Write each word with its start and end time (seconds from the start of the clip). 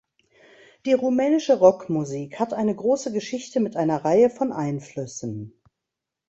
Die 0.87 0.93
rumänische 0.93 1.59
Rockmusik 1.59 2.39
hat 2.39 2.55
eine 2.55 2.75
große 2.75 3.11
Geschichte 3.13 3.59
mit 3.59 3.77
einer 3.77 4.03
Reihe 4.03 4.31
von 4.31 4.51
Einflüssen. 4.51 5.53